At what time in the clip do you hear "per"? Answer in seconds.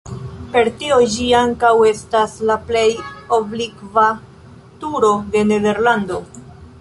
0.53-0.67